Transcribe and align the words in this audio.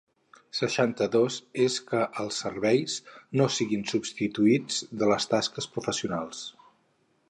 Seixanta-dos 0.59 1.37
és 1.65 1.75
que 1.91 2.01
els 2.25 2.41
serveis 2.45 2.97
no 3.41 3.49
siguin 3.59 3.87
substitutius 3.95 4.85
de 5.03 5.15
les 5.15 5.31
tasques 5.37 5.75
professionals. 5.79 6.47